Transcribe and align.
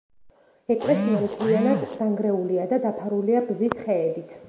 ეკლესია 0.75 1.19
მთლიანად 1.25 1.85
დანგრეულია 1.93 2.69
და 2.75 2.83
დაფარულია 2.89 3.47
ბზის 3.53 3.83
ხეებით. 3.85 4.39